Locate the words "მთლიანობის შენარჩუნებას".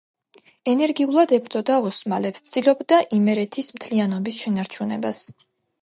3.79-5.23